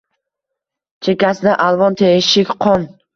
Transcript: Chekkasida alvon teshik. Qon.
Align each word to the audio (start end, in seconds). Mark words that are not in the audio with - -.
Chekkasida 1.07 1.53
alvon 1.67 1.99
teshik. 2.01 2.55
Qon. 2.67 2.89